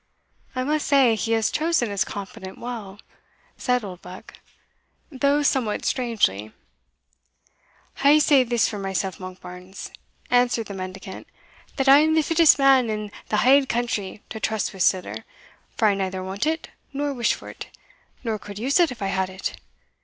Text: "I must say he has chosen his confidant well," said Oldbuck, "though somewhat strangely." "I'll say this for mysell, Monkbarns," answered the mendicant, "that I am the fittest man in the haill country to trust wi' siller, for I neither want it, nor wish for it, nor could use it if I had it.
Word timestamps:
"I 0.55 0.63
must 0.63 0.87
say 0.87 1.13
he 1.13 1.33
has 1.33 1.51
chosen 1.51 1.91
his 1.91 2.03
confidant 2.03 2.57
well," 2.57 2.99
said 3.55 3.83
Oldbuck, 3.83 4.33
"though 5.11 5.43
somewhat 5.43 5.85
strangely." 5.85 6.51
"I'll 8.03 8.19
say 8.19 8.43
this 8.43 8.67
for 8.67 8.79
mysell, 8.79 9.11
Monkbarns," 9.19 9.91
answered 10.31 10.65
the 10.65 10.73
mendicant, 10.73 11.27
"that 11.75 11.87
I 11.87 11.99
am 11.99 12.15
the 12.15 12.23
fittest 12.23 12.57
man 12.57 12.89
in 12.89 13.11
the 13.29 13.37
haill 13.45 13.67
country 13.67 14.23
to 14.29 14.39
trust 14.39 14.73
wi' 14.73 14.79
siller, 14.79 15.23
for 15.77 15.87
I 15.87 15.93
neither 15.93 16.23
want 16.23 16.47
it, 16.47 16.69
nor 16.91 17.13
wish 17.13 17.35
for 17.35 17.49
it, 17.49 17.67
nor 18.23 18.39
could 18.39 18.57
use 18.57 18.79
it 18.79 18.89
if 18.91 19.03
I 19.03 19.07
had 19.13 19.29
it. 19.29 19.55